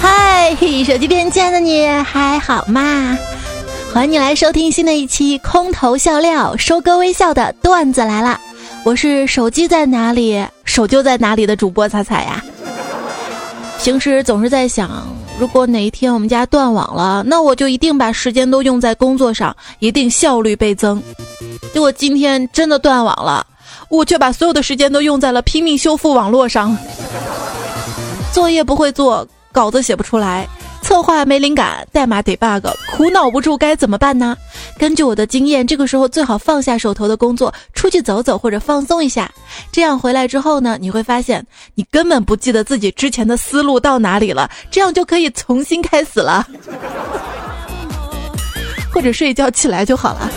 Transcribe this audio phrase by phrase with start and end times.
[0.00, 3.18] 嗨，手机边亲爱的你还好吗？
[3.92, 8.38] 欢迎你来收听新的一期空头笑料，收割微笑的段子来了。
[8.84, 12.44] 我是手机在哪里，手就在哪里的主播彩彩呀。
[13.82, 15.08] 平时总是在想，
[15.38, 21.02] 如果哪一天我们家断网了，那我就一定把时间都用在工作上，一定效率倍增。
[21.74, 23.46] 结果今天真的断网了，
[23.90, 26.76] 我却把所有的时间都用在了拼命修复网络上。
[28.32, 30.48] 作业不会做，稿子写不出来。
[30.86, 34.36] 策划没灵感，代码得 bug，苦恼不住该怎么办呢？
[34.78, 39.28] 根据我的经验，这个时候最好放下手头的工作，出去走走或者放松一下。
[39.72, 46.46] 这样回来之后呢，你会发现你根本不记得自己之前的思路到哪里了，这样就可以重新开始了。
[48.94, 50.30] 或者睡一觉起来就好了。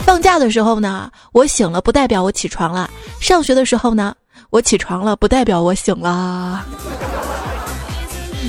[0.00, 4.12] 放假的时候呢，我醒了不代表我起床了；上学的时候呢，
[4.50, 6.66] 我起床了不代表我醒了。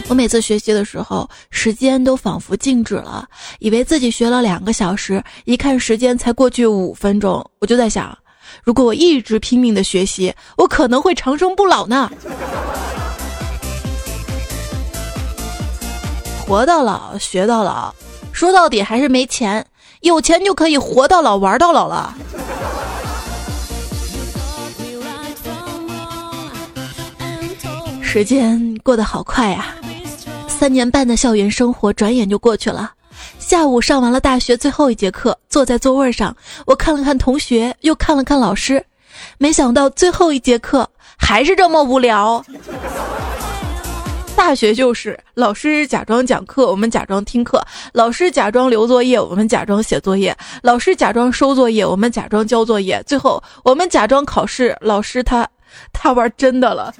[0.09, 3.27] 我每次学习的时候，时间都仿佛静止了，
[3.59, 8.17] 以为自己学了两个小时，一看时间才过去五分钟，我就在想，
[8.63, 12.09] 如果我一直拼命的学习，我可能会长生不老呢。
[16.47, 17.93] 活到老，学到老，
[18.31, 19.65] 说到底还是没钱，
[19.99, 22.15] 有钱就可以活到老，玩到老了。
[28.01, 29.75] 时间过得好快呀。
[30.57, 32.91] 三年半的校园生活转眼就过去了。
[33.37, 38.83] 下午上完了大学最后一节课，坐在座位上，我看了看同学，又看了看老师，
[39.37, 42.43] 没想到最后一节课还是这么无聊。
[44.35, 47.59] 大学就是老师假装讲课，我们假装听课；
[47.93, 53.01] 老师假装留作业，我们假装写作业；老师假装收作业，我们假装交作业。
[53.05, 55.47] 最后我们假装考试，老师他
[55.93, 56.91] 他玩真的了。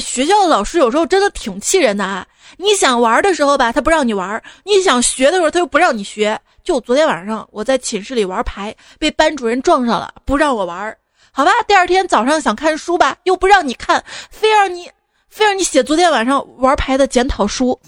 [0.00, 2.26] 学校的老师有时候真的挺气人的啊！
[2.58, 6.38] 你想玩的时候吧，他不让你玩；你想学的时候，他又不让你学。
[6.64, 10.96] 就昨天晚上我在寝室里玩牌，被班主任撞上了，不让我玩。
[11.30, 14.90] 好吧，第二天早上想看书吧，又不让你看，非让你，
[15.28, 17.78] 非让你写昨天晚上玩牌的检讨书。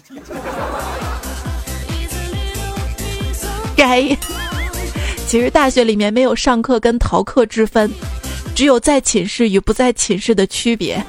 [3.75, 4.03] 该，
[5.27, 7.91] 其实大学里面没有上课跟逃课之分，
[8.55, 11.03] 只有在寝室与不在寝室的区别。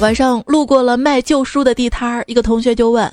[0.00, 3.10] 晚上路过了卖旧书的地摊儿，一个同学就问：“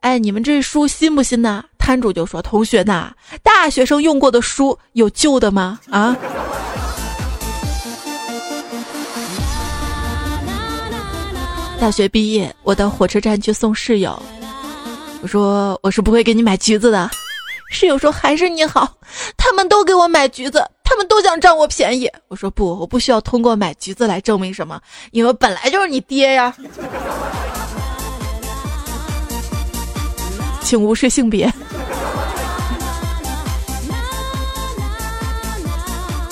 [0.00, 3.12] 哎，你们这书新不新呢？”摊主就说：“同学呐，
[3.42, 5.80] 大学生用过的书有旧的吗？
[5.90, 6.16] 啊？”
[11.80, 14.22] 大学毕业，我到火车站去送室友，
[15.22, 17.10] 我说：“我是不会给你买橘子的。”
[17.72, 18.96] 室友说：“还是你好，
[19.36, 24.78] 他们都给我买橘子。”他们都想占我便宜，我说不，我不需要通过买橘子来证明什么，
[25.10, 26.54] 因为本来就是你爹呀。
[30.60, 31.50] 请无视性别。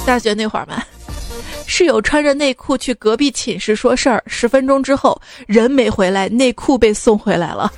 [0.04, 0.82] 大学那会儿嘛，
[1.66, 7.72] 室友穿着内裤去隔壁寝室说事儿，十分钟之后人没回来，内裤被送回来了。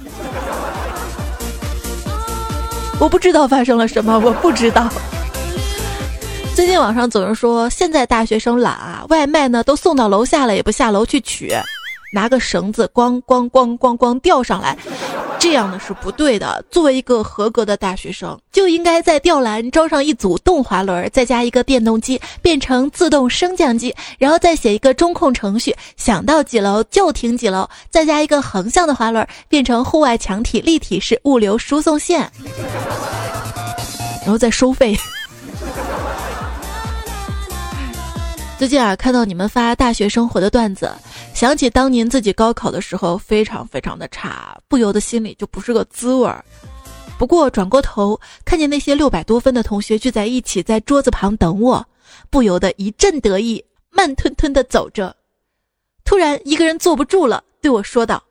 [3.00, 4.88] 我不知道发生了什么，我不知道。
[6.54, 11.52] 最近网上总是说，现在大学生懒啊，外卖呢都送到楼下了，也不下楼去取，
[12.12, 14.76] 拿个绳子咣咣咣咣咣吊上来，
[15.38, 16.62] 这样呢是不对的。
[16.70, 32.30] 作为一个合格的大学生，就应该在吊篮装上一组动滑轮，再加一个电动机，变成自动升降机，然后再写一个中控程序，想到几楼就停几楼，再加一个横向的滑轮，变成户外墙体立体式物流输送线，
[34.20, 34.94] 然后再收费。
[38.62, 40.88] 最近啊，看到你们发大学生活的段子，
[41.34, 46.44] 想起当年自己高考的时候非常非常的差，不由得心里就不是个滋味儿。
[47.19, 51.84] 不过转过头看见那些六百多分的同学聚在一起，在桌子旁等我，
[52.31, 55.16] 不由得一阵得意，慢吞吞的走着。
[56.04, 58.22] 突然一个人坐不住了，对我说道：“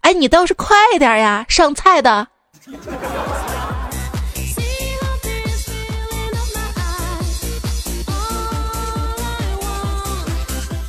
[0.00, 2.26] 哎，你倒是快点呀，上菜的。”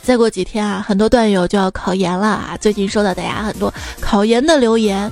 [0.06, 2.57] 再过几天啊，很多段友就要考研了啊！
[2.62, 5.12] 最近收到大家很多考研的留言，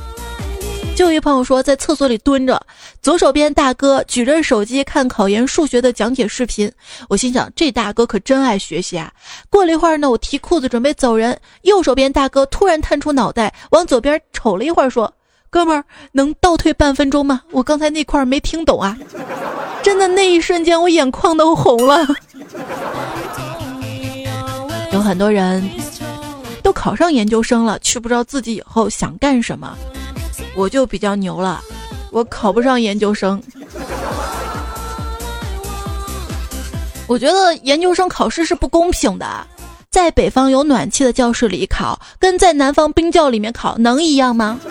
[0.96, 2.62] 就一朋友说，在厕所里蹲着，
[3.02, 6.72] 左手边大哥举着手机看考研数学的讲解视频。
[7.10, 9.12] 我心想，这大哥可真爱学习啊！
[9.50, 15.12] 过了一会儿呢，我提裤子准备走人，右手边大哥突然探出脑袋往左边瞅了一会儿，说
[15.50, 17.42] ：“哥们儿，能倒退半分钟吗？
[17.50, 18.96] 我刚才那块没听懂啊！”
[19.82, 22.08] 真的，那一瞬间我眼眶都红了。
[25.04, 25.70] 有很多人
[26.62, 29.78] 都考上研究生了，却不知道自己以后想干什么。
[30.56, 31.62] 我就比较牛了，
[32.10, 33.44] 我考不上研究生。
[37.06, 39.46] 我觉得研究生考试是不公平的，
[39.92, 44.58] 在北方有暖气的教室里考，跟在南方冰窖里面考能一样吗？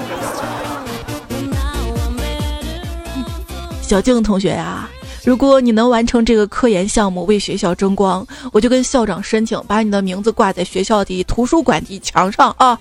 [3.82, 4.88] 小静同学呀，
[5.24, 12.78] 如果你能完成这个科研项目，为学校争光，我就跟校长申请，把你的名字挂在学校的图书馆的墙上啊。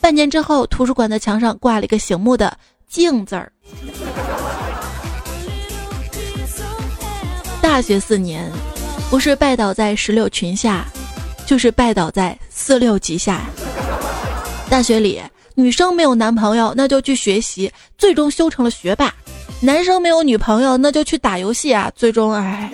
[0.00, 2.56] 半年之后，图书馆的墙上挂了一个醒目的
[2.88, 3.50] “静”字儿。
[7.60, 8.48] 大学四年，
[9.10, 10.84] 不是拜倒在石榴裙下，
[11.46, 13.40] 就是拜倒在四六级下。
[14.70, 15.20] 大学里，
[15.56, 19.08] 女生没有男朋友，那就去学习，最终修成了学霸；
[19.60, 22.70] 男生没有女朋友，那就去打游戏啊，最终哎。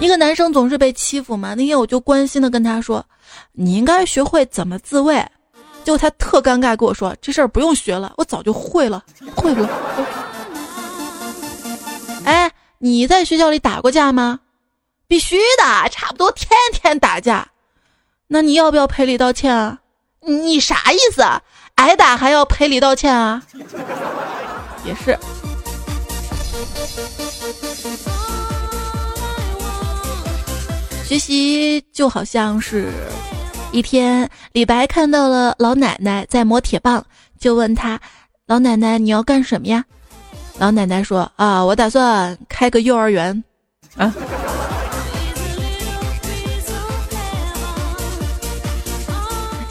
[0.00, 3.04] 一个男生总是被欺负嘛，那天我就关心的跟他说。
[3.52, 5.16] 你应该学会怎么自卫，
[5.82, 9.02] 结果他特尴尬跟我说：“这事儿不用学了，我早就会了，
[9.34, 9.66] 会不？”
[12.24, 14.40] 哎，你在学校里打过架吗？
[15.08, 17.48] 必须的，差不多天天打架。
[18.28, 19.78] 那你要不要赔礼道歉啊？
[20.20, 21.22] 你啥意思？
[21.76, 23.42] 挨打还要赔礼道歉啊？
[24.86, 25.18] 也是。
[31.04, 32.92] 学习就好像是，
[33.70, 37.04] 一天，李白看到了老奶奶在磨铁棒，
[37.38, 38.00] 就问他
[38.46, 39.84] ：“老奶奶，你要干什么呀？”
[40.58, 43.44] 老奶奶说：“啊，我打算开个幼儿园。”
[43.96, 44.12] 啊。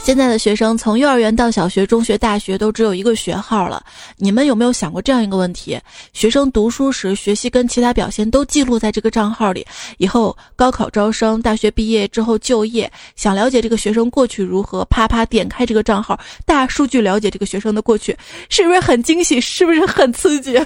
[0.06, 3.82] 现在的学生从幼儿园到小学、中学、大学都只有一个学号了。
[4.18, 5.76] 你们有没有想过这样一个问题：
[6.12, 9.66] 学生读书时学习跟其他表现都记录在这个账号里，
[9.98, 18.16] 以后高考招生、大学毕业之后就业，想了解这个学生过去如何，啪啪点开这个账号，大数据了解这个学生的过去，
[18.48, 19.40] 是不是很惊喜？
[19.40, 20.56] 是不是很刺激？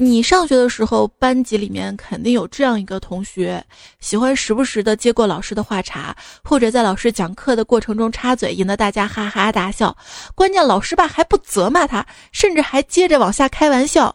[0.00, 3.64] 你上学的时候，班级里面肯定有这样一个同学，
[3.98, 6.14] 喜欢时不时的接过老师的话茬，
[6.44, 9.96] 或者在老师讲课的过程中插嘴，引得大家哈哈大笑。
[10.36, 14.14] 关键老师吧还不责骂他，甚至还接着往下开玩笑。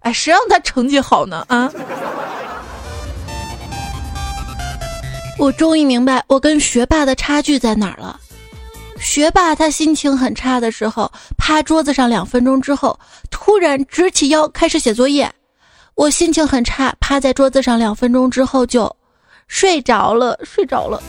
[0.00, 1.44] 哎，谁让他成绩好呢？
[1.48, 1.72] 啊！
[5.38, 8.18] 我终于明白我跟学霸的差距在哪儿了。
[9.00, 12.98] 学霸他心情很差的时候，趴桌子上两分钟之后，
[13.30, 15.30] 突然直起腰开始写作业。
[15.94, 18.94] 我心情很差，趴在桌子上两分钟之后就
[19.48, 21.02] 睡着了，睡着了。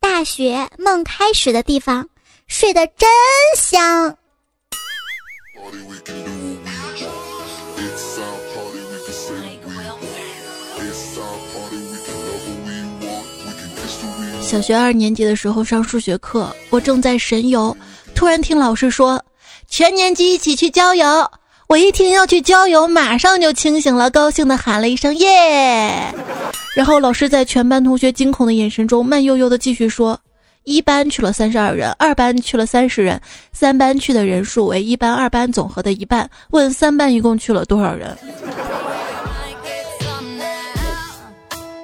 [0.00, 2.08] 大学梦开始的地方，
[2.48, 3.08] 睡得真
[3.56, 4.16] 香。
[14.48, 17.76] 小学二年级的时候上数学课，我正在神游，
[18.14, 19.22] 突然听老师说
[19.68, 21.30] 全年级一起去郊游。
[21.66, 26.02] 我一听要去郊游，马上就清醒了，高兴的喊了一声耶。
[26.74, 30.18] 然后老师在全班同学惊恐的眼神中，慢悠悠的继续说：
[30.64, 33.20] 一班去了三十二人，二班去了三十人，
[33.52, 36.28] 三班去的人数为一班、二班总和的一半。
[36.52, 38.16] 问三班一共去了多少人？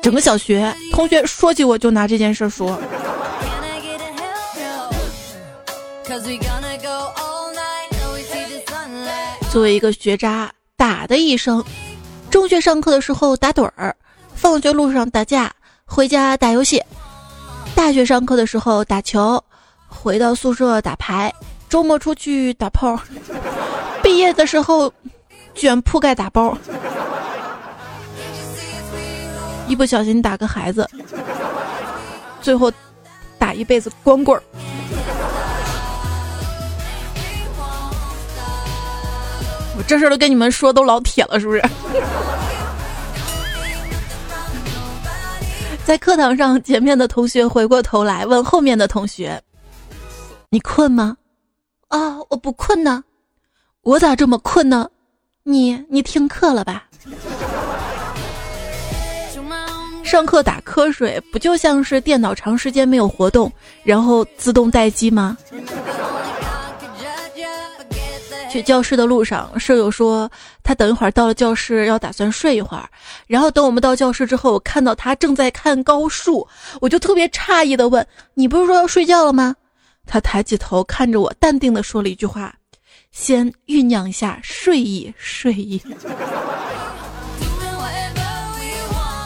[0.04, 2.78] 整个小学同学说起我就拿这件事说。
[9.50, 11.64] 作为一个学渣，打的一生，
[12.30, 13.96] 中学上课的时候打盹儿，
[14.34, 15.50] 放学路上打架，
[15.86, 16.78] 回家打游戏；
[17.74, 19.42] 大学上课的时候打球，
[19.88, 21.32] 回到宿舍打牌，
[21.66, 23.00] 周末出去打炮，
[24.02, 24.92] 毕业的时候
[25.54, 26.54] 卷铺盖打包。
[29.66, 30.88] 一不小心打个孩子，
[32.40, 32.70] 最后
[33.38, 34.42] 打一辈子光棍儿。
[39.76, 41.62] 我这事儿都跟你们说，都老铁了，是不是？
[45.84, 49.42] 在课堂上，前面的同学回过头来问后面的同学
[50.48, 51.16] ：“你困吗？”
[51.88, 53.02] 啊，我不困呢。
[53.82, 54.88] 我咋这么困呢？
[55.42, 56.84] 你你听课了吧？
[60.04, 63.50] 上课打瞌睡，不就像是电脑长时间没有活动，
[63.82, 65.36] 然后自动待机吗？
[68.50, 70.30] 去教室的路上，舍友说
[70.62, 72.88] 他等一会儿到了教室要打算睡一会儿，
[73.26, 76.46] 然后等我们到教室之后，我看到他正在看高数，
[76.80, 79.56] 我就特别诧异的问：“你不是说要睡觉了吗？”
[80.06, 82.54] 他抬起头看着我，淡定的说了一句话
[83.10, 85.82] ：“先酝酿一下睡意，睡意。”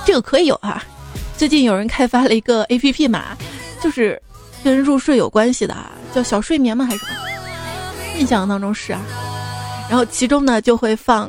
[0.08, 0.82] 这个可以有啊！
[1.36, 3.36] 最近有人开发了一个 A P P 嘛，
[3.82, 4.18] 就是
[4.64, 5.76] 跟入睡有关系的，
[6.14, 6.86] 叫小睡眠吗？
[6.86, 7.18] 还是什么？
[8.16, 9.02] 印象当中是啊。
[9.86, 11.28] 然后其中呢就会放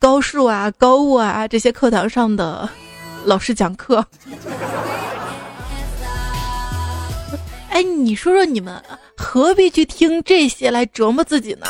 [0.00, 2.68] 高数啊、高物啊这些课堂上的
[3.24, 4.04] 老师讲课。
[7.70, 8.82] 哎，你说说你们
[9.16, 11.68] 何必去听这些来折磨自己呢？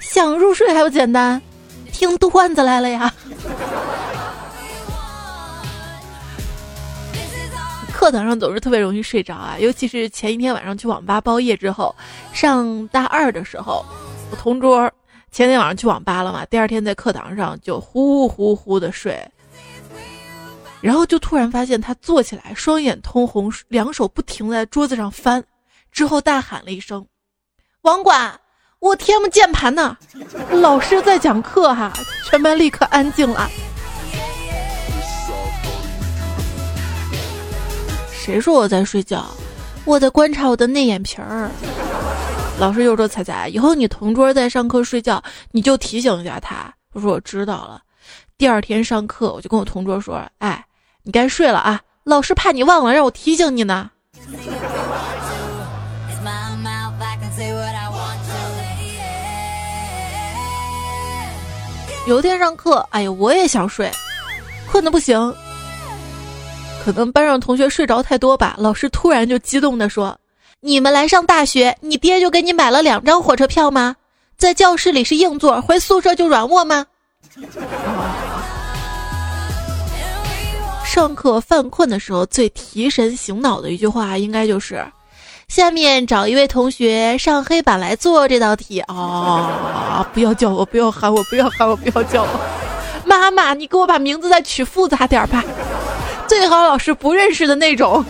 [0.00, 1.42] 想入睡还不简单，
[1.90, 3.12] 听段子来了呀！
[8.02, 11.94] 课堂上总是特别容易睡着啊，尤其是前一天晚上去网吧包夜之后，
[12.32, 13.86] 上大二的时候，
[14.32, 14.90] 我同桌
[15.30, 19.24] 前天晚上去网吧了嘛，第二天在课堂上就呼呼呼的睡，
[20.80, 25.44] 然后就突然发现他坐起来，双眼通红，两手不停在桌子上翻，
[25.92, 27.06] 之后大喊了一声
[27.82, 28.36] ：“网管，
[28.80, 29.96] 我 TM 键盘呢！”
[30.50, 31.92] 老师在讲课哈，
[32.28, 33.48] 全班立刻安静了。
[38.24, 39.26] 谁说我在睡觉？
[39.84, 41.50] 我在观察我的内眼皮儿。
[42.56, 47.82] 老师又说：“彩彩，以后你同桌在上课睡觉，你就提醒一下他。”我说：“我知道了。”
[48.38, 50.64] 第二天上课，我就跟我同桌说：“哎，
[51.02, 53.90] 你该睡了啊，老师怕你忘了，让我提醒你呢。”
[62.06, 63.90] 有一天上课，哎呀，我也想睡，
[64.70, 65.34] 困的不行。
[66.84, 70.18] 可能班上同学睡着太多吧，老师突然就激动地说
[70.60, 73.94] ：“你们来上大学，你爹就给你买了两张火车票吗？
[74.36, 76.84] 在教室里是硬座，回宿舍就软卧吗？”
[80.84, 84.84] 上课犯困的时候最提神醒脑的一句话，应该就是
[85.46, 90.04] ：“下面找一位同学上黑板来做这道题。”啊！
[90.12, 92.28] 不要叫我，不要喊我，不要喊我，不要叫我！
[93.06, 95.44] 妈妈，你给我把名字再取复杂点吧。
[96.32, 98.02] 最好老师不认识的那种。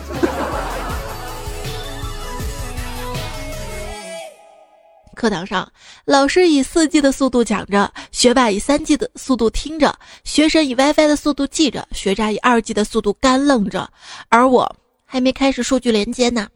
[5.16, 5.68] 课堂上，
[6.04, 13.90] 老师以四 G 的速度讲着，学霸以三 G 的速度听着，学神以 WiFi 的速度记着，学渣以二 G 的速度干愣着，
[14.28, 14.72] 而我
[15.04, 16.46] 还没开始数据连接呢。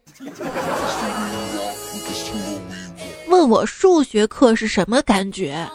[3.26, 5.68] 问我数学课是什么感觉？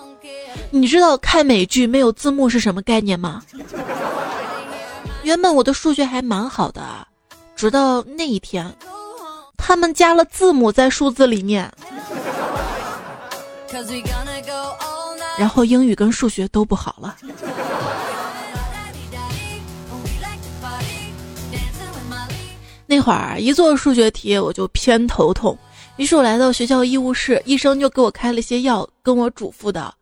[0.69, 3.43] 你知道看美剧没有字幕是什么概念吗？
[5.23, 7.07] 原本我的数学还蛮好的，
[7.55, 8.73] 直到那一天，
[9.55, 11.71] 他们加了字母在数字里面，
[15.37, 17.15] 然后英语跟数学都不好了。
[22.87, 25.57] 那会儿一做数学题我就偏头痛，
[25.95, 29.93] 于是我来到学校医务室，医生就给我开了些药，跟我嘱咐的：“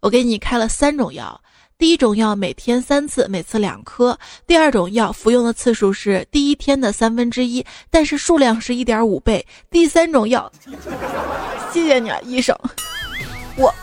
[0.00, 1.38] 我给你开了三种药。”
[1.80, 4.16] 第一种药每天三次，每次两颗。
[4.46, 9.44] 第二种药服用的次数是第一天的三分之一，但是数量是一点五倍。
[9.70, 10.52] 第三种药，
[11.72, 12.54] 谢谢你啊，医生。
[13.56, 13.74] 我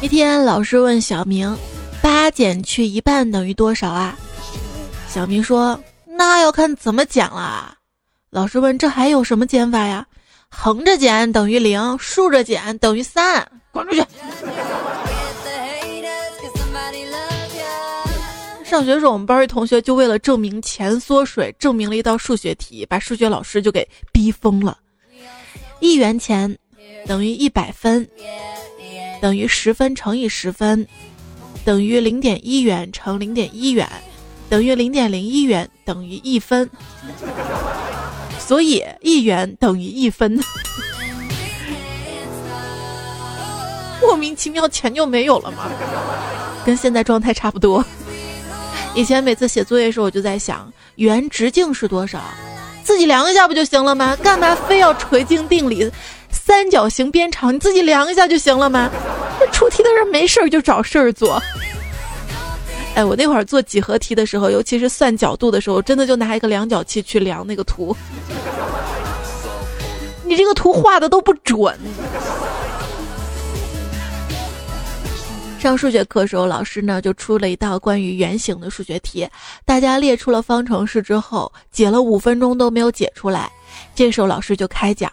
[0.00, 1.54] 一天，老师问小明
[2.00, 4.18] ：“八减去一半等于多少啊？”
[5.06, 5.78] 小明说
[6.08, 7.74] ：“那要看怎么减了。”
[8.32, 10.06] 老师问：“这还有什么减法呀？”
[10.50, 14.04] 横着减等于零，竖着减等于三，滚出去！
[18.64, 24.78] 上学时候，我们班一同学就为了证明钱缩水，证明了一道数学题，把数学老师就给逼疯了。
[25.80, 26.56] 一元钱
[27.06, 28.06] 等于一百分，
[29.20, 30.86] 等于十分乘以十分，
[31.64, 33.88] 等于零点一元乘零点一元，
[34.48, 36.68] 等于零点零一元等于一分。
[38.50, 40.34] 所以一元等于一分，
[44.02, 45.70] 莫名其妙钱就没有了吗？
[46.66, 47.84] 跟现在状态差不多。
[48.92, 52.20] 以前每次写作业的时候，我就在想，圆直径是多少？
[52.82, 54.16] 自己量一下不就行了吗？
[54.20, 55.88] 干嘛非要垂径定理？
[56.32, 58.90] 三角形边长，你自己量一下就行了吗？
[59.38, 61.40] 那出题的人没事儿就找事儿做。
[62.94, 67.96] 哎，我那会儿做几何题的时候，尤其是算角度的时候，真的就拿一个量角器去量那个图。
[70.26, 71.78] 你这个图画的都不准。
[75.58, 79.28] 上数学课时候，老师呢就出了一道关于圆形的数学题，
[79.64, 83.50] 大家列出了方程式之后，解了五分钟都没有解出来。
[83.94, 85.12] 这时候老师就开讲：“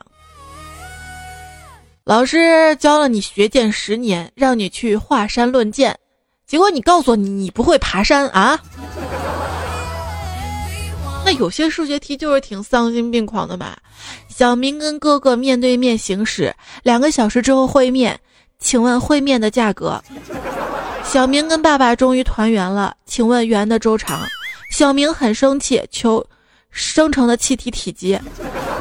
[2.05, 5.97] 老师教了你学剑十年，让你去华山论剑，
[6.47, 8.57] 结果你告诉我你你不会爬山啊？”
[11.25, 13.77] 那有些数学题就是挺丧心病狂的吧。
[14.29, 18.17] 小明跟哥哥面对面行驶，两个小时之后会面。
[18.59, 20.01] 请问会面的价格？
[21.03, 24.21] 小明跟爸爸终于团圆了，请问圆的周长？
[24.71, 26.25] 小明很生气，求
[26.71, 28.19] 生成的气体体积。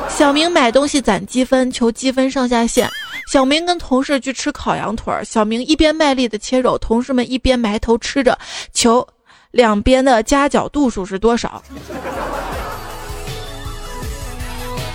[0.08, 2.88] 小明买东西攒积分，求积分上下限。
[3.26, 8.38] 小明跟同事去吃烤羊腿，小明一边卖力的切肉，同事们一边埋头吃着，
[8.72, 9.06] 求
[9.50, 11.62] 两边的夹角度数是多少？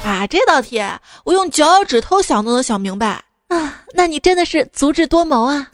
[0.04, 0.82] 啊，这道题
[1.24, 3.24] 我用脚趾头想都能想明白。
[3.50, 5.70] 啊，那你真的是足智多谋啊！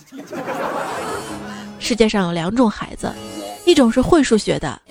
[1.80, 3.14] 世界上有两种孩子，
[3.66, 4.82] 一种是会数学的，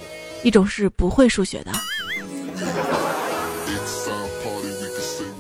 [0.45, 1.73] 一种是不会数学的。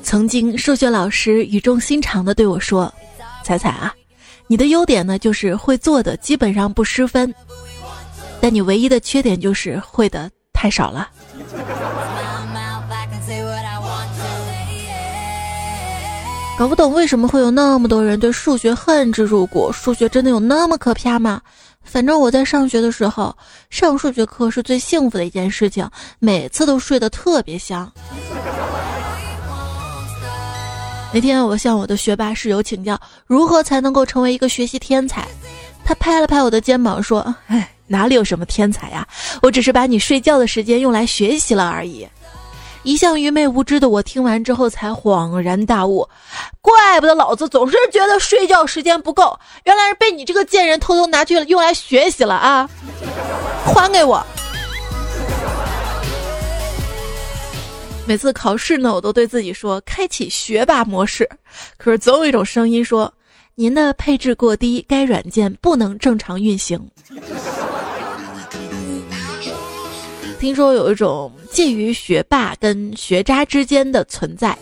[0.06, 2.94] 曾经数学老师语重心长的对我说
[3.42, 3.92] ：“彩彩啊，
[4.46, 7.34] 你的优点呢就是会做的基本上不失分，
[8.40, 11.10] 但你唯一的缺点就是会的太少了。”
[16.56, 19.72] 搞不懂为什么会有那么多人对数学恨之入骨？
[19.72, 21.42] 数学真的有那么可怕吗？
[21.82, 23.36] 反正我在上学的时候，
[23.70, 27.92] 上数学课是最幸福的一件事情，每次都睡得特别香。
[31.12, 35.26] 那天我向我的学霸室友请教，如何才能够成为一个学习天才？
[35.84, 39.06] 他拍了拍我的肩膀说：“哎，哪里有什么天才呀？
[39.40, 42.06] 我只是把你睡觉的时间用来学习了而已。”
[42.82, 46.08] 一向愚昧无知的我听完之后才恍然大悟，
[46.60, 52.68] 怪不得老子总是觉得睡觉时间不够，原来是被你这个贱人偷偷拿去用来学习了啊！
[53.64, 54.24] 还给我！
[58.06, 61.28] 每次考试呢，我都对自己说开启学霸模式，
[61.76, 63.12] 可是总有一种声音说，
[63.56, 66.80] 您的配置过低，该软件不能正常运行。
[70.38, 74.56] 听说有一种介于学霸跟学渣之间的存在，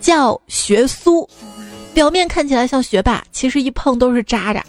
[0.00, 1.26] 叫学苏。
[1.94, 4.64] 表面看起来像学霸，其实一碰都是渣渣。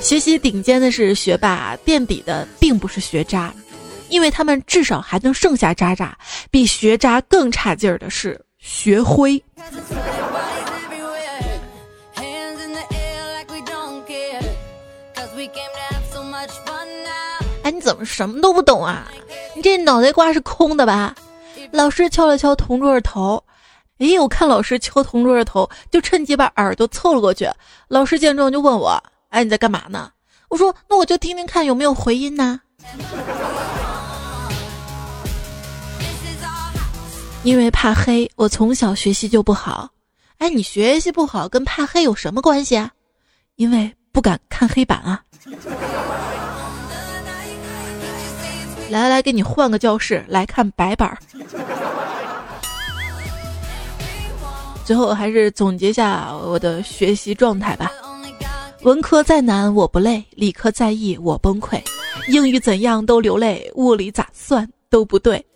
[0.00, 3.52] 学习顶尖的是学霸，垫底的并不是学渣，
[4.08, 6.16] 因为他们至少还能剩下渣渣。
[6.50, 9.42] 比学渣更差劲儿的是学灰。
[17.62, 19.08] 哎，你怎么什么都不懂啊？
[19.54, 21.14] 你这脑袋瓜是空的吧？
[21.72, 23.42] 老师敲了敲同桌的头，
[23.98, 27.48] 哎，我看老师敲同桌的头，就趁机把耳朵凑了过去。
[27.88, 30.12] 老师见状就问我：“哎，你在干嘛呢？”
[30.48, 32.60] 我说：“那我就听听看有没有回音呢。”
[37.46, 39.88] 因为怕黑，我从小学习就不好。
[40.38, 42.90] 哎，你学习不好跟怕黑有什么关系啊？
[43.54, 45.22] 因为不敢看黑板啊。
[48.90, 51.16] 来来，给你换个教室来看白板儿。
[54.84, 57.92] 最后还是总结下我的学习状态吧。
[58.82, 61.80] 文科再难我不累，理科再易我崩溃，
[62.26, 65.46] 英语怎样都流泪，物理咋算都不对，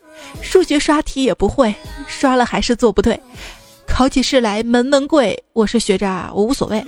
[0.41, 1.75] 数学刷题也不会，
[2.07, 3.21] 刷了还是做不对，
[3.87, 6.85] 考起试来门门贵，我是学渣我无所谓。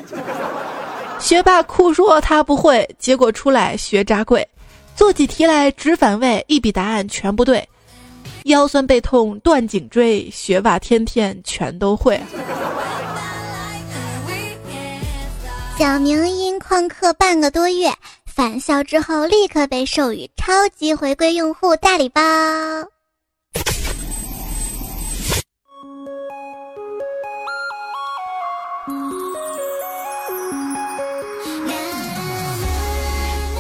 [1.19, 4.47] 学霸哭说他不会，结果出来学渣贵。
[4.95, 7.67] 做起题来直反胃，一笔答案全不对，
[8.45, 12.21] 腰酸背痛断颈椎，学霸天天全都会。
[15.79, 17.91] 小明因旷课半个多月
[18.27, 22.21] 返校之后，立刻被授予超级回归用户大礼包。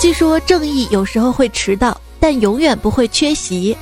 [0.03, 3.77] 据说正义有时候会迟到，但永远不会缺席。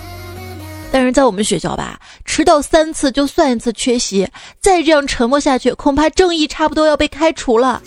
[0.92, 4.28] 但是在我们学校吧，迟到三次就算一次缺席，
[4.61, 7.80] 再这样沉默下去，恐怕正义差不多要被开除了。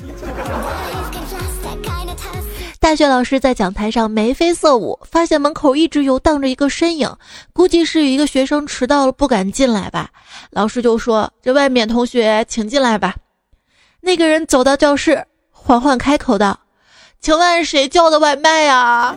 [2.80, 7.15] 大学老师在讲台上眉飞色舞，发现门口一直游荡着一个身影，
[7.54, 10.10] 估计是有一个学生迟到了不敢进来吧。
[10.50, 13.13] 老师就说：“这外面同学请进来吧。”
[14.02, 16.62] 那个人走到教室，缓缓开口道。
[17.24, 19.16] 请问谁叫的外卖呀？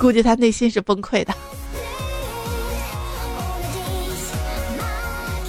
[0.00, 1.32] 估计他内心是崩溃的。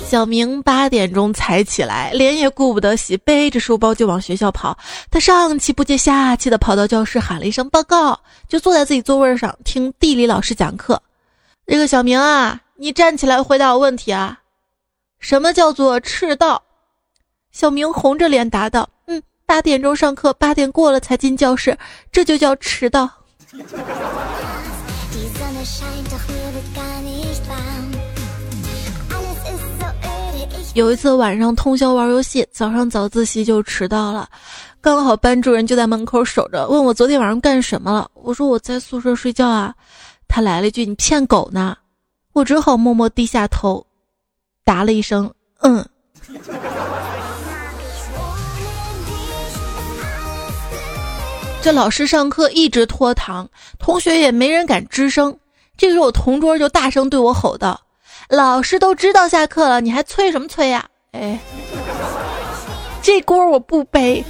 [0.06, 4.78] 小明八点钟才起来，脸也顾不得洗，背着书包就往学校跑。
[5.10, 11.02] 他上气不接下气的跑到教室，喊了一声“报告”，就坐在自己座位上听地理老师讲课。
[11.66, 14.42] 这个小明啊，你站起来回答我问题啊！
[15.20, 16.62] 什么叫做赤道？
[17.52, 18.88] 小明红着脸答道：“，
[19.48, 21.76] 八点钟上课，八点过了才进教室，
[22.12, 23.10] 这就叫迟到。”
[30.76, 34.30] 有一次晚上通宵玩游戏，早上早自习就迟到了，
[34.82, 38.12] 刚好班主任就在门口守着，问我昨天晚上干什么了。
[38.14, 39.74] 我说我在宿舍睡觉啊。
[40.28, 41.78] 他来了一句：“你骗狗呢！”
[42.34, 43.88] 我只好默默低下头，
[44.66, 45.34] 答了一声
[45.64, 45.84] ：“嗯。”
[51.62, 55.38] 这老师上课一直拖堂，同学也没人敢吱声。
[55.78, 57.80] 这个时候，我同桌就大声对我吼道。
[58.30, 60.86] 老师都知道下课了，你还催什么催呀？
[61.12, 61.38] 哎，
[63.02, 64.24] 这锅我不背。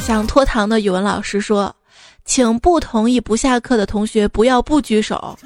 [0.00, 1.74] 想拖堂的语文老师说
[2.26, 5.36] ：“请不同意不下课的同学不要不举手。”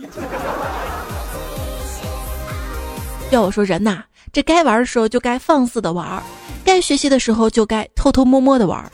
[3.31, 4.02] 要我说人呐，
[4.33, 6.20] 这该玩的时候就该放肆的玩，
[6.64, 8.90] 该学习的时候就该偷偷摸摸的玩。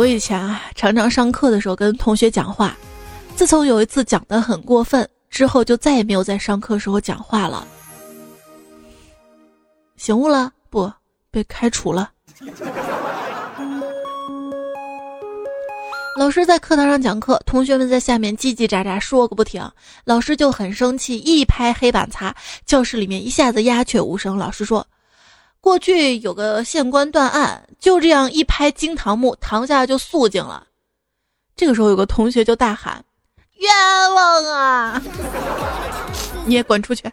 [0.00, 2.74] 我以前啊，常常上课的时候跟同学讲话。
[3.36, 7.68] 自从有一次讲的很过分之后，就再也没有在上课时候讲话了。
[9.98, 10.50] 醒悟了？
[10.70, 10.90] 不，
[11.30, 12.10] 被开除了。
[16.16, 19.62] 老师在课堂上讲课，同学们在下面叽叽喳喳说个不停。
[20.06, 22.34] 老师就很生气，一拍黑板擦，
[22.64, 24.34] 教室里面一下子鸦雀无声。
[24.38, 24.86] 老师说。
[25.60, 30.66] 过去有个县官断案，就这样一拍惊堂木，堂下就肃静了。
[31.54, 33.04] 这个时候，有个同学就大喊
[33.60, 35.02] ：“冤枉啊！”
[36.46, 37.04] 你也滚出去！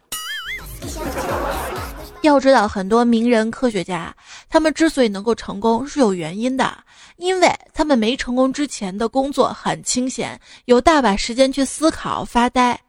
[2.22, 4.16] 要知道，很多名人、科学家，
[4.50, 6.78] 他们之所以能够成功，是有原因的，
[7.18, 12.80] 因为他们没成功之前的工作很清闲，有大把时间去思考、发呆。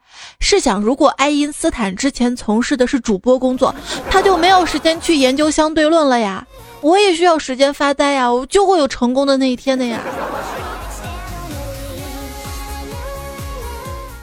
[0.40, 3.74] 试想，如果爱因斯坦之前从事的是主播工作，
[4.10, 6.46] 他就没有时间去研究相对论了呀。
[6.80, 10.00] 我也需要时间发呆呀，我就会有成功的那一天的呀。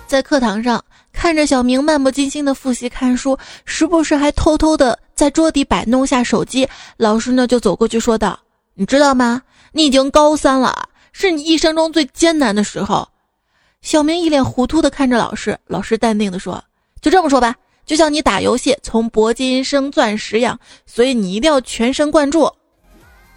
[0.07, 8.39] 在课堂上看着小明漫不经心的复习看书，时不时还偷偷的在桌底摆弄下手机，老师呢就走过去说道
[8.75, 9.41] ：“你知道吗？
[9.73, 13.07] 你已经高三了，是你一生中最艰难的时候。”
[13.85, 16.61] 小明一脸糊涂的看着老师，老师淡定的说
[17.01, 17.53] ：“就这么说吧，
[17.85, 22.51] 就像你打游戏从铂金升钻石一样，所以你一定要全神贯注。”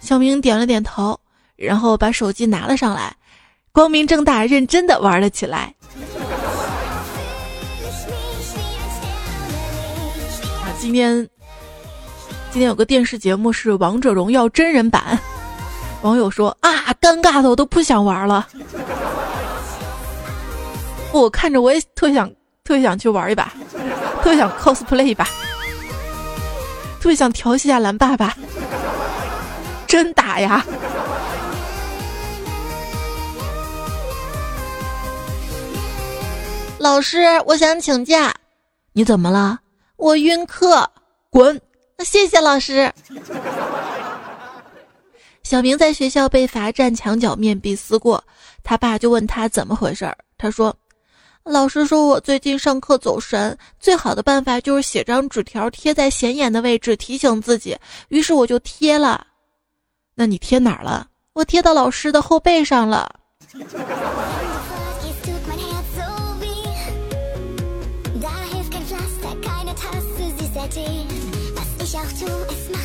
[0.01, 1.19] 小明点了点头，
[1.55, 3.15] 然后把手机拿了上来，
[3.71, 5.75] 光明正大、认真的玩了起来。
[10.63, 11.29] 啊，今天
[12.49, 15.19] 今天有个电视节目是《王者荣耀》真人版，
[16.01, 18.47] 网友说啊，尴尬的我都不想玩了。
[21.11, 22.29] 我看着我也特想
[22.63, 23.51] 特别想去玩一把，
[24.21, 25.25] 特别想 cosplay 一把，
[26.99, 28.35] 特别想调戏下蓝爸爸，
[29.87, 30.65] 真打呀！
[36.77, 38.33] 老师，我想请假。
[38.93, 39.59] 你怎么了？
[39.97, 40.89] 我晕课。
[41.29, 41.59] 滚！
[41.99, 42.91] 谢谢老师。
[45.43, 48.23] 小明在学校被罚站墙角面壁思过，
[48.63, 50.73] 他爸就问他怎么回事儿，他说。
[51.49, 57.75] 老师说我最近上课走神，最好的办法就是写张纸条贴在显眼的位置提醒自己。
[58.09, 59.25] 于是我就贴了。
[60.13, 61.07] 那你贴哪儿了？
[61.33, 63.11] 我贴到老师的后背上了。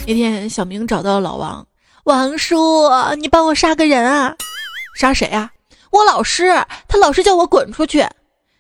[0.07, 1.66] 那天小明找到了老王，
[2.05, 4.35] 王叔，你帮我杀个人啊！
[4.96, 5.50] 杀谁啊？
[5.90, 6.46] 我老师，
[6.88, 8.03] 他老是叫我滚出去。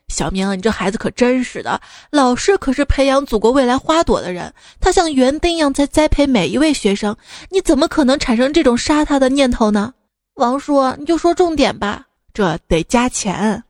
[0.08, 1.80] 小明，你这孩子可真是的！
[2.10, 7.16] 老师可是培养祖国未来花朵的人，他像园丁一样在栽培每一位学生，
[7.50, 9.92] 你怎么可能产生这种杀他的念头呢？
[10.34, 13.62] 王叔，你就说重点吧，这得加钱。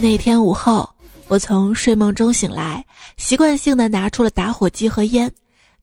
[0.00, 0.88] 那天午后，
[1.28, 2.84] 我从睡梦中醒来，
[3.16, 5.32] 习惯性的拿出了打火机和烟。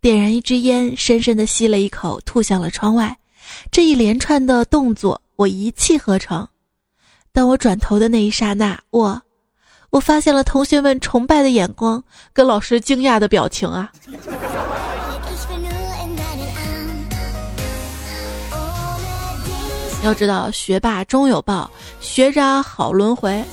[0.02, 3.18] 点燃一支烟，深深的吸了一口，吐向了窗外。
[3.70, 6.48] 这一连串的动作，我一气呵成。
[7.34, 9.22] 当我转头的那一刹那，我，
[9.90, 13.92] 我发现了同学们崇拜的眼光跟老师惊讶的表情啊！
[20.02, 23.44] 要知道，学霸终有报，学渣好轮回。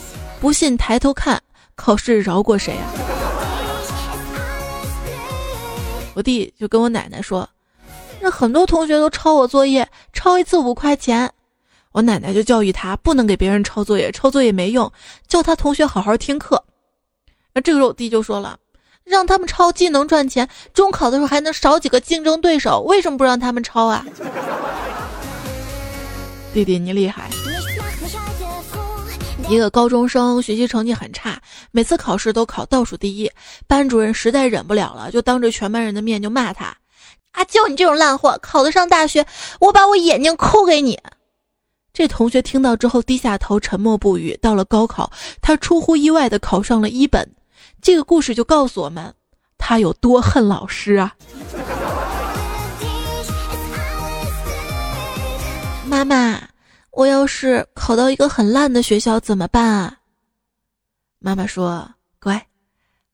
[0.40, 1.42] 不信抬头看，
[1.74, 3.25] 考试饶过谁啊？
[6.16, 7.46] 我弟就跟我奶奶说，
[8.22, 11.30] 那很多同学都抄我作业，抄一次五块钱。
[11.92, 14.90] 我奶奶就教育他，不能给别人抄作业，抄作业没用，
[15.28, 16.64] 叫他同学好好听课。
[17.52, 18.58] 那这个时候我弟就说了，
[19.04, 24.02] 让他们抄既能赚钱，中考的时候还能少几个竞争对手，为什么不让他们抄啊？
[26.54, 27.28] 弟弟，你厉害！
[29.48, 33.30] 一个高中生学习成绩很差，每次考试都考倒数第一。
[33.68, 36.76] 班主任实在忍不了了，就当着全班人的面就骂他
[37.30, 39.24] ：“啊，就你这种烂货，考得上大学，
[39.60, 40.98] 我把我眼睛抠给你！”
[41.94, 44.36] 这同学听到之后低下头，沉默不语。
[44.42, 47.26] 到了高考，他出乎意外的考上了一本。
[47.80, 49.14] 这个故事就告诉我们，
[49.56, 51.14] 他有多恨老师啊！
[55.86, 56.42] 妈妈，
[56.96, 59.98] 我要是考到一个很烂的学校怎么办啊？
[61.18, 61.86] 妈妈说
[62.18, 62.42] ：“乖，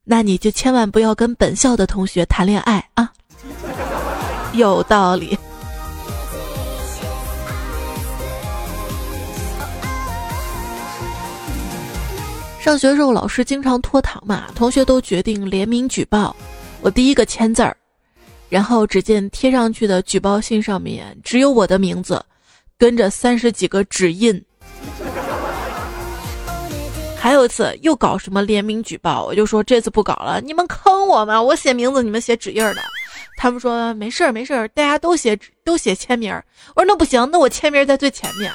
[0.04, 3.12] 那你就千万不要跟本校的同学谈恋爱啊。”
[4.54, 5.36] 有道理。
[12.60, 16.36] 上学时候老师经常拖堂嘛，同学都决定联名举报，
[16.82, 17.76] 我第一个签字儿，
[18.48, 22.24] 然后只见贴上去的举报信上面只有我的名字。
[22.78, 24.44] 跟着三十几个指印，
[27.16, 31.40] 还有一次又搞什么联名举报，我就说这次不搞了，你们坑我吗？
[31.40, 32.82] 我写名字，你们写指印的。
[33.36, 36.32] 他们说没事儿没事儿，大家都写都写签名。
[36.74, 38.52] 我说那不行，那我签名在最前面。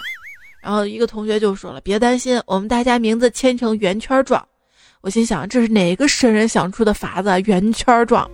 [0.62, 4.46] 然后一个同学就说了，别担心，我们大家名字签成圆圈状。
[5.02, 7.30] 我心想这是哪个神人想出的法子？
[7.42, 8.30] 圆圈状。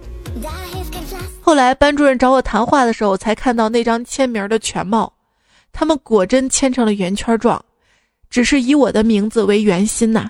[1.42, 5.12] 后来班主任找我谈话的时候，我才看到那张签名的全貌。
[5.74, 7.62] 他们果真签成了圆圈状，
[8.30, 10.30] 只是以我的名字为圆心呐。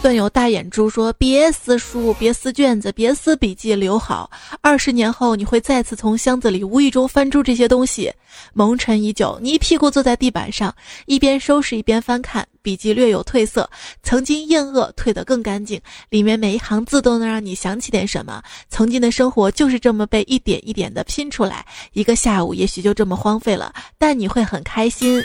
[0.00, 4.30] 段友大眼珠说：“别撕书，别撕卷子，别撕笔记，留好。
[4.60, 8.12] 二十年后，你会再次从箱子里无意中翻出这些东西。
[8.54, 10.72] 蒙尘已久，你一屁股坐在地板上，
[11.06, 12.46] 一边收拾一边翻看。
[12.68, 13.70] 笔记略有褪色，
[14.02, 15.80] 曾经厌恶褪得更干净。
[16.10, 18.42] 里面每一行字都能让你想起点什么。
[18.68, 21.64] 曾经的生活就是这么被一点一点的拼出来。
[21.94, 25.24] 一个下午也许就这么荒废了，但你会很开心。”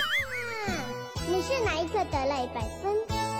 [1.27, 2.89] 你是哪一科得了一百分？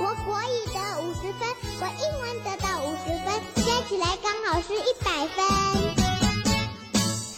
[0.02, 1.48] 我国语得五十分，
[1.80, 5.39] 我英文得到五十分，加起来刚好是一百分。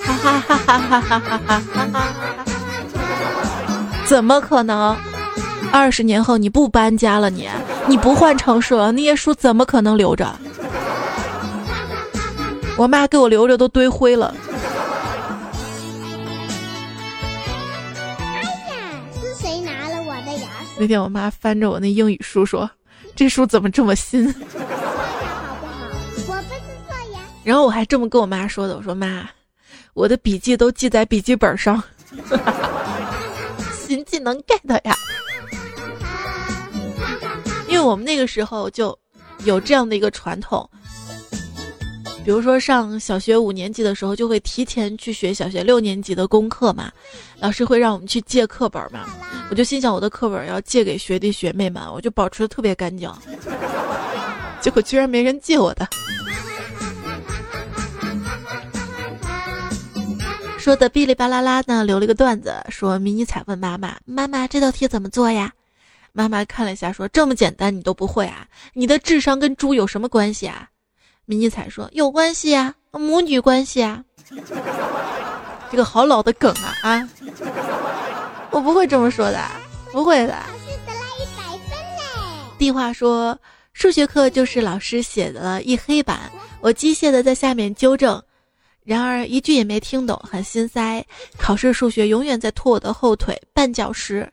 [0.04, 1.62] 哈哈哈哈哈哈哈
[1.94, 2.02] 哈！
[4.08, 4.98] 怎么可能？
[5.72, 7.50] 二十年后你不搬家了，你
[7.88, 10.34] 你不换城市了，那些书怎么可能留着？
[12.78, 14.36] 我妈给我留着都堆灰了。
[18.20, 20.48] 哎呀，是谁拿了我的牙
[20.78, 22.70] 那天我妈翻着我那英语书说
[23.16, 24.34] ：“这书怎么这么新？”
[27.44, 29.30] 然后我还这么跟我妈说的：“我说妈，
[29.94, 31.82] 我的笔记都记在笔记本上，
[33.88, 34.96] 新技能 get 呀！
[37.88, 38.98] 我们那个时候就
[39.46, 40.70] 有这样的一个传统。”
[42.26, 46.92] 比如说上小学五年级的时候，就会提前去学小学六年级的功课嘛，
[47.40, 49.06] 老师会让我们去借课本嘛，
[49.52, 53.08] 我就心想我的课本要借给学弟学妹们，我就保持的特别干净，
[54.60, 55.88] 结果居然没人借我的。
[60.58, 65.54] 说的哔哩吧啦啦呢，留了个段子，说迷你彩问妈妈：“妈妈，这道题怎么做呀？”
[66.18, 68.48] 妈妈看了一下，说：“这么简单你都不会啊？
[68.72, 70.70] 你的智商跟猪有什么关系啊？”
[71.28, 74.02] 迷你彩说：“有关系啊，母女关系啊。
[75.70, 77.10] ”这个好老的梗啊啊！
[78.50, 79.46] 我不会这么说的，
[79.92, 80.34] 不会的。
[80.34, 82.58] 老师得了一百分嘞。
[82.58, 83.38] 地话说，
[83.74, 88.24] 数学课就是老师写了一黑板，我机械的在下面纠正，
[88.86, 91.06] 然而一句也没听懂，很心塞。
[91.38, 94.32] 考试数学永远在拖我的后腿，绊脚石。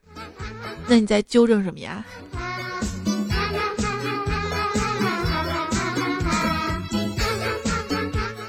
[0.86, 2.04] 那你在纠正什么呀？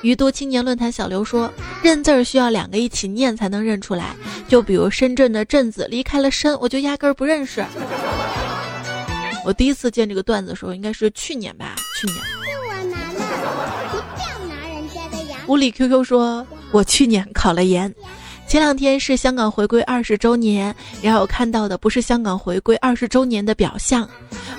[0.01, 1.49] 于都青年论坛小刘说
[1.81, 4.13] ：“认字儿需要两个一起念才能认出来，
[4.49, 7.63] 就比如深圳的‘镇’字离开了‘深’，我就压根儿不认识。”
[9.45, 11.75] 我第一次见这个段子的时候，应该是去年吧？
[11.97, 12.17] 去年。
[12.67, 13.19] 我拿了，
[13.93, 15.37] 你不要拿人家的呀。
[15.47, 17.93] 无理 QQ 说：“我去年考了研，
[18.53, 24.07] 前两天是香港回归二十周年，然后我看到的不是香港回归二十周年的表象，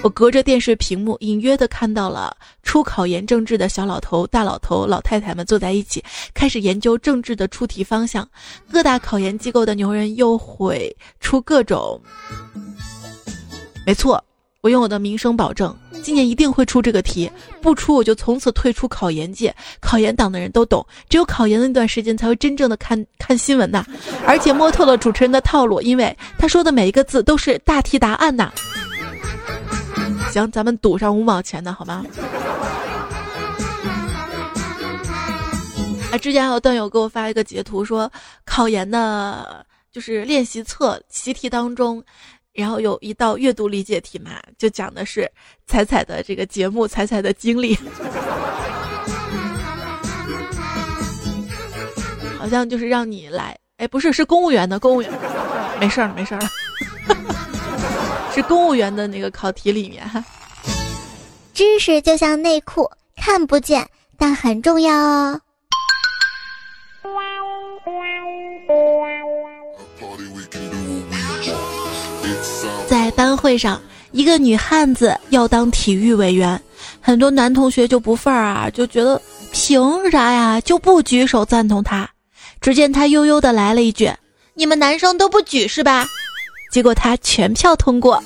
[0.02, 6.02] 我隔着电视屏幕隐约的看到了出考研政治的小老头、大老头、老太太们坐在一起，
[6.34, 8.28] 开始研究政治的出题方向。
[8.68, 12.00] 各大考研机构的牛人又会出各种，
[13.86, 14.20] 没错，
[14.64, 15.76] 我用我的名声保证。
[16.02, 19.54] 今年一定会出这个题，不出我就从此退出考研界。
[19.78, 23.84] 考研党的人都懂，只有考研的那段时间才会真正的看看新闻呐，
[24.26, 28.50] 而且摸透了主持人的套路，因为他说的每一个字都是大题答案呐。
[30.32, 32.02] 行，咱们赌上五毛钱的好吗？
[36.10, 38.10] 啊，之前还有段友给我发一个截图，说
[38.46, 42.02] 考研的就是练习册习题当中。
[42.54, 45.28] 然后有一道阅读理解题嘛，就讲的是
[45.66, 47.76] 彩彩的这个节目，彩彩的经历，
[52.38, 55.10] 好像就是让你来，哎，不是，是公务员的公务员，
[55.80, 56.48] 没事儿了，没事儿了，
[58.32, 60.04] 是公务员的那个考题里面。
[61.52, 65.40] 知识就像内裤，看不见，但很重要哦。
[73.36, 73.80] 会上，
[74.12, 76.60] 一个女汉子要当体育委员，
[77.00, 79.20] 很多男同学就不忿儿啊，就觉得
[79.52, 82.08] 凭啥呀，就不举手赞同她。
[82.60, 84.10] 只见她悠悠的来了一句
[84.54, 86.06] ：“你们男生都不举是吧？”
[86.72, 88.22] 结果她全票通过。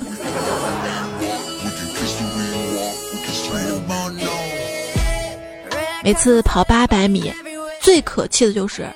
[6.05, 7.33] 每次跑八百米，
[7.81, 8.89] 最可气的就是，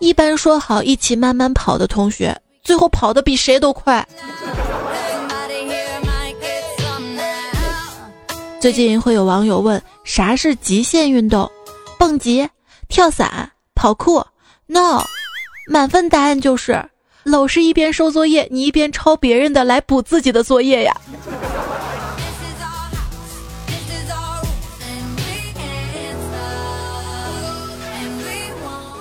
[0.00, 4.04] 一般说好一起慢慢跑的同学，最后跑的比谁都快。
[8.58, 11.48] 最近会有网友问啥是极限运动？
[11.98, 12.48] 蹦极、
[12.88, 14.24] 跳伞、跑酷
[14.66, 15.04] ？No，
[15.70, 16.82] 满分答案就是
[17.22, 20.96] 老师一边收作业，你一边抄别人的来补自己的作业呀。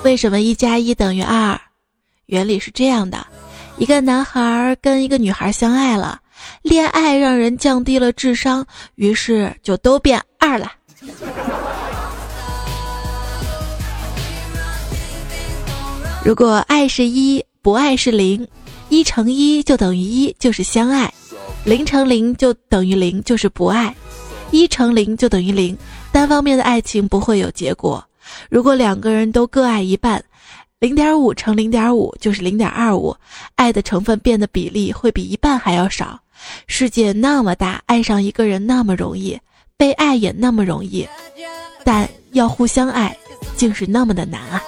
[0.04, 1.60] 为什么一加一等于二？
[2.28, 3.26] 原理是这样的：
[3.78, 6.20] 一个男孩跟一个女孩相爱了。
[6.62, 10.72] 恋爱让人降低了智商，于是就都变二了。
[16.24, 18.48] 如果爱是一，不爱是零，
[18.90, 21.08] 一乘一就等于一，就是相爱；
[21.64, 23.94] 零乘零就等于零，就是不爱；
[24.50, 25.78] 一乘零就等于零，
[26.12, 28.04] 单方面的爱情不会有结果。
[28.50, 30.24] 如果两个人都各爱一半，
[30.80, 33.16] 零点五乘零点五就是零点二五，
[33.56, 36.20] 爱的成分变的比例会比一半还要少。
[36.68, 39.40] 世界那么大，爱上一个人那么容易，
[39.78, 41.08] 被爱也那么容易，
[41.86, 43.16] 但要互相爱，
[43.56, 44.62] 竟是那么的难啊！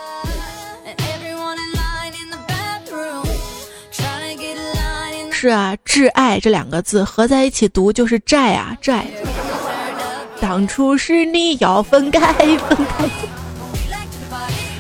[5.30, 9.06] 是啊，挚爱这两个字合在一起读就是债啊债。
[10.40, 13.37] 当初是你要分开，分开。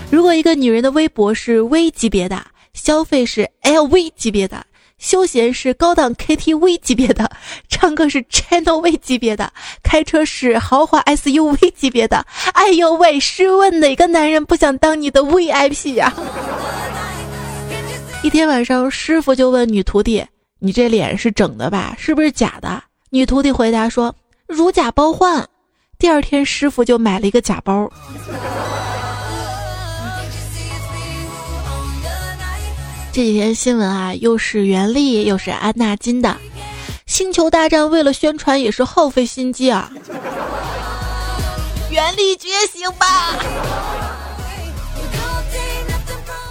[0.10, 2.42] 如果一个女人的微博是 V 级别的，
[2.74, 4.66] 消费是 LV 级别的。
[4.98, 7.30] 休闲是高档 KTV 级别的，
[7.70, 9.52] 唱歌是 Channel V 级别的，
[9.84, 12.26] 开车是豪华 SUV 级别的。
[12.54, 16.12] 哎呦喂，试问哪个男人不想当你的 VIP 呀？
[18.24, 20.26] 一天晚上，师傅就问女徒弟
[20.58, 21.96] ：“你这脸是整的吧？
[22.00, 24.16] 是不是假的？”女徒弟回答说
[24.48, 25.48] ：“如假包换。”
[26.00, 27.92] 第二天，师傅就买了一个假包。
[33.18, 36.30] 这几天新闻啊，又是袁立，又是安纳金的
[37.08, 39.92] 《星球大战》，为了宣传也是耗费心机啊！
[41.90, 43.40] 袁立觉醒吧！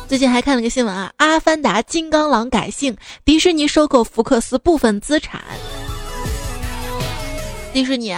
[0.09, 5.41] 最近还看了个新闻啊，《阿凡达》金刚狼改姓，迪士尼收购福克斯部分资产。
[7.73, 8.13] 迪士尼，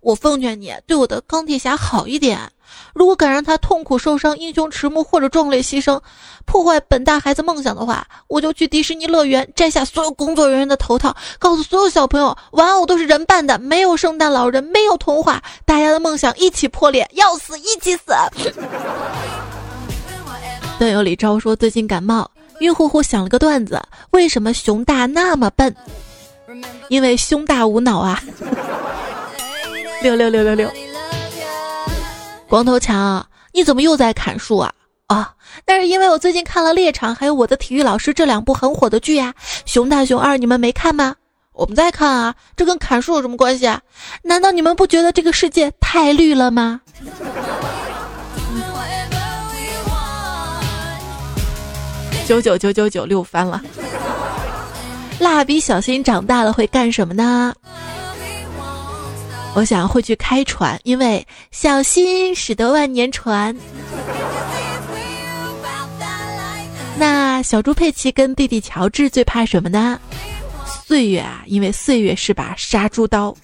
[0.00, 2.50] 我奉劝你对我的钢铁侠好一点。
[2.94, 6.00] 如果敢让他痛苦受伤、英雄迟暮或者壮烈牺牲，
[6.44, 18.04] 破坏本大孩子梦想的话，我就去迪士尼乐园摘下所有工作人员的头套，告诉所有小朋友，玩偶都是人扮的，没有圣诞老人，没有童话，大家的梦想一起破裂，要死一起死。
[20.78, 22.30] 段友李昭说最近感冒，
[22.60, 23.80] 晕乎乎想了个段子：
[24.10, 25.74] 为什么熊大那么笨？
[26.88, 28.22] 因为胸大无脑啊！
[30.02, 30.68] 六六六六六。
[32.52, 34.70] 光头强，你怎么又在砍树啊？
[35.06, 35.32] 啊，
[35.66, 39.32] 那是因为我最近看了《猎场》还有《我的体育老师》这两部很火的剧呀。
[39.64, 41.16] 熊大熊二，你们没看吗？
[41.54, 43.80] 我们在看啊，这跟砍树有什么关系啊？
[44.20, 46.82] 难道你们不觉得这个世界太绿了吗？
[52.26, 53.62] 九九九九九六翻了。
[55.18, 57.54] 蜡笔小新长大了会干什么呢？
[59.54, 63.54] 我想会去开船，因为小心驶得万年船。
[66.98, 70.00] 那小猪佩奇跟弟弟乔治最怕什么呢？
[70.86, 73.34] 岁月啊，因为岁月是把杀猪刀。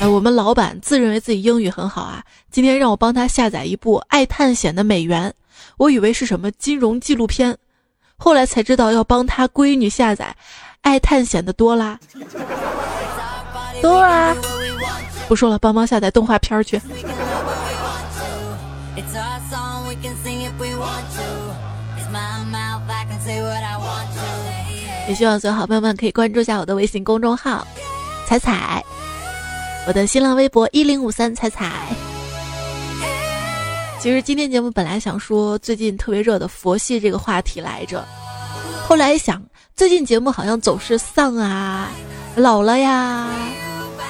[0.00, 5.32] 哎， 我们老板自认为自己英语很好啊，今天让我帮他下载一部爱探险的美元，
[5.76, 7.56] 我以为是什么金融纪录片，
[8.22, 10.32] 后来才知道要帮他闺女下载
[10.82, 11.98] 爱探险的多拉。
[13.80, 14.32] 多拉，
[15.26, 16.80] 不说了，帮忙下载动画片去。
[25.08, 27.66] 也希望所有好朋友们可以关注一下我的微信公众号
[28.28, 28.80] “彩彩”，
[29.88, 31.88] 我的新浪微博一零五三彩彩。
[34.02, 38.04] 其实今天节目本来想说最近特别热的佛系这个话题来着，
[38.84, 39.40] 后来一想，
[39.76, 41.88] 最近节目好像总是丧啊，
[42.34, 43.28] 老了呀，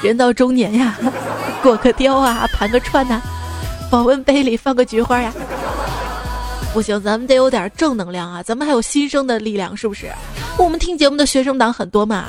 [0.03, 0.97] 人到中年呀，
[1.62, 3.20] 裹个貂啊，盘个串呐。
[3.90, 5.30] 保温杯里放个菊花呀，
[6.72, 8.43] 不行，咱们得有点正能量啊！
[8.43, 10.11] 咱们还有新生的力量，是不是？
[10.57, 12.28] 我们听节目的学生党很多嘛，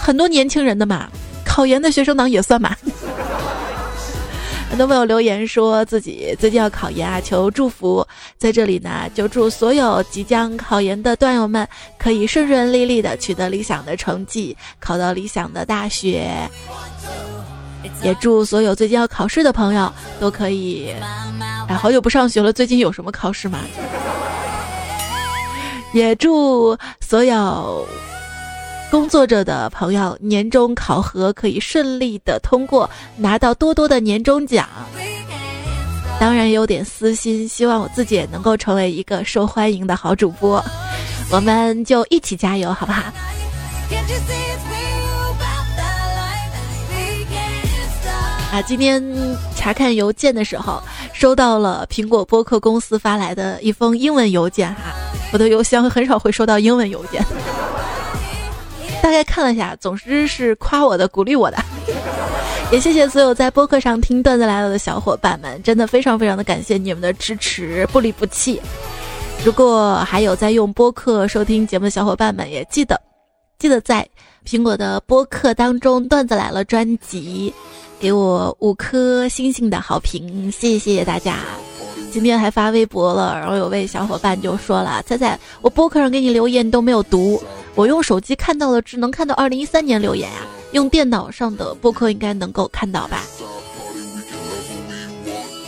[0.00, 1.06] 很多年轻人的嘛，
[1.44, 2.74] 考研的学生党也算嘛。
[4.74, 8.04] 很多朋友留言说自己最近要考研啊，求祝福。
[8.36, 11.64] 在这里呢，就祝所有即将考研的段友们
[11.96, 16.28] 可以顺顺利利的取得理想的成绩，考到理想的大学。
[18.02, 20.92] 也祝所有最近要考试的朋友都可以。
[21.68, 23.60] 哎，好久不上学了，最近有什么考试吗？
[25.92, 27.86] 也祝所有
[28.94, 34.68] 工作着的朋友年终考核可以顺利的通过，拿到多多的年终奖。
[36.20, 40.64] 当然有点私心，希望我自己也能够成为一个受欢迎的好主播。
[41.28, 43.02] 我们就一起加油，好不好？
[48.52, 49.02] 啊，今天
[49.56, 50.80] 查看邮件的时候，
[51.12, 54.94] 收到了苹果播客公司发来的一封英文邮件哈。
[55.32, 57.20] 我的邮箱很少会收到英文邮件，
[59.04, 61.58] 大概看了一下，总之是夸我的、鼓励我的。
[62.72, 68.58] 也谢谢所有在播客上听段子来了的小伙伴们，真的非常非常的感谢你们的支持，不离不弃。
[69.44, 72.98] 如果还有在用播客收听节目的小伙伴们，也记得
[73.58, 74.08] 记得在
[74.46, 77.52] 苹果的播客当中，段子来了专辑。
[78.00, 81.40] 给我五颗星星的好评，谢谢大家。
[82.10, 87.42] 今天还发微博了，然后有位小伙伴就说了：“猜猜我播客上给你留言你都没有读，
[87.74, 90.40] 我用手机看到的只能看到二零一三年留言呀，
[90.72, 93.22] 用电脑上的播客应该能够看到吧？”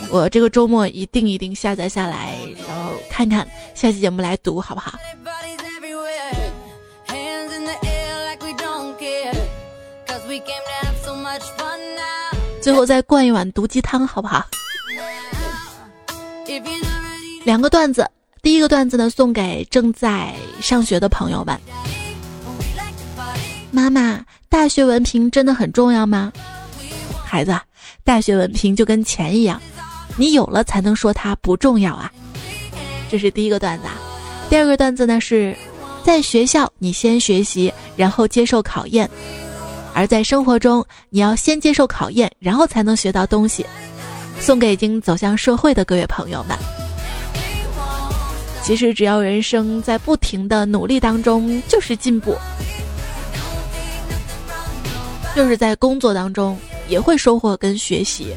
[0.08, 2.38] 我这个周末一定一定下载下来，
[2.68, 4.96] 然后看看下期节目来读，好不好？
[12.62, 14.46] 最后再灌一碗毒鸡汤，好不好？
[17.44, 18.08] 两个段子，
[18.46, 21.58] 第一个段子呢，送给正在上学的朋友们。
[23.72, 26.32] 妈妈，大学文凭真的很重要吗？
[27.24, 27.58] 孩子，
[28.04, 29.60] 大学文凭就跟钱一样，
[30.16, 32.08] 你有了才能说它不重要啊。
[33.10, 33.86] 这是第一个段子。
[33.88, 33.94] 啊。
[34.48, 35.52] 第二个段子呢，是
[36.04, 39.10] 在学校你先学习，然后接受考验。
[39.92, 43.66] 而在生活中，你要先接受考验，然后才能学到东西。
[44.38, 46.56] 送给已经走向社会的各位朋友们。
[48.66, 52.34] 其实，只要人生在不停的努力当中，就是进步；
[55.36, 56.58] 就是在工作当中，
[56.88, 58.34] 也会收获跟学习，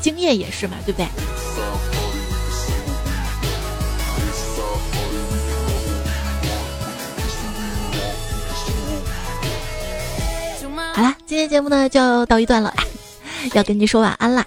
[0.00, 1.08] 经验也是嘛，对不对？
[10.94, 12.72] 好啦，今天节目呢就到一段了，
[13.54, 14.46] 要跟你说晚安啦。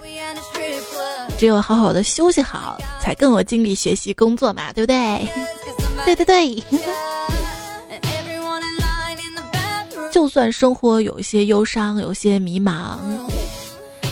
[1.36, 2.78] 只有好好的休息好，
[3.08, 5.26] 才更有精力学习工作嘛，对不对？
[6.04, 6.54] 对 对对。
[10.12, 12.98] 就算生活有些忧伤，有些迷茫，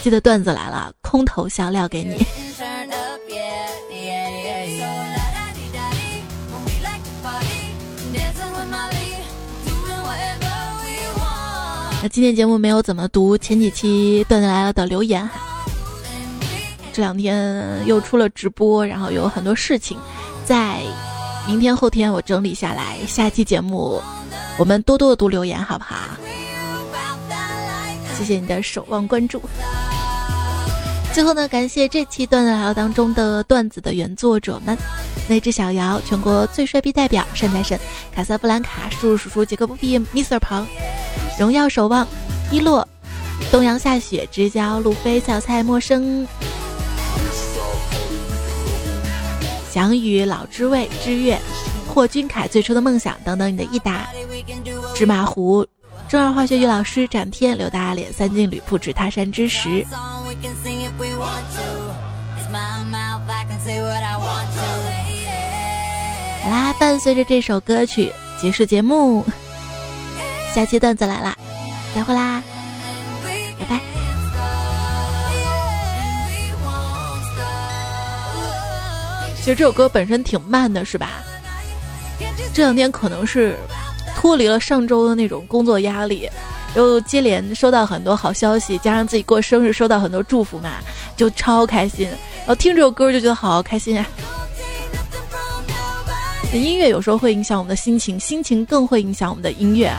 [0.02, 2.16] 记得段子来了，空投笑料给你。
[12.02, 15.55] 那今天节目没有怎么读前几期段子来了的留言哈，
[16.96, 19.98] 这两天又出了直播，然后有很多事情，
[20.46, 20.80] 在
[21.46, 24.00] 明天后天我整理下来，下期节目
[24.56, 25.94] 我们多多的读留言好不好？
[28.16, 29.42] 谢谢你的守望关注。
[31.12, 34.74] 最后呢，感谢这期段子聊当中的段子的原作者们：
[35.28, 37.78] 那只小姚、全国最帅逼代表善财神、
[38.14, 40.66] 卡萨布兰卡、叔叔叔叔、杰克布比、Mr 庞、
[41.38, 42.08] 荣耀守望、
[42.50, 42.88] 一洛、
[43.52, 46.26] 东阳下雪、知交、路飞、小菜、陌生、
[49.76, 51.38] 翔宇、老知味、知月、
[51.86, 54.08] 霍君凯、最初的梦想等等，你的益达、
[54.94, 55.66] 芝麻糊。
[56.08, 59.84] 中二化学语老师展天刘大脸三金吕布指他山之石。
[59.90, 60.24] 好
[66.50, 68.10] 啦，伴随着这首歌曲
[68.40, 69.22] 结束节目，
[70.54, 71.36] 下期段子来啦，
[71.94, 72.42] 再会啦，
[79.46, 81.22] 其实这首歌本身挺慢的，是吧？
[82.52, 83.56] 这两天可能是。
[84.16, 86.28] 脱离了上周的那种工作压力，
[86.74, 90.78] 又接连收到很多好消息，加上自己过生日收到很多祝福嘛，
[91.16, 92.08] 就超开心。
[92.38, 94.04] 然后听这首歌就觉得好开心啊！
[96.52, 99.92] 音乐有时候会影响我们的心情，心情更会影响我们的音乐。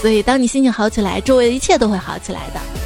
[0.00, 2.77] 所以，当你心情好起来，周围的一切都会好起来的。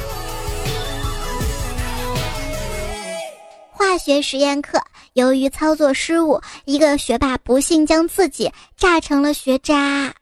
[3.83, 4.81] 化学实验课。
[5.11, 10.13] 由于操作失误，一个学霸不幸将自己炸成了学渣。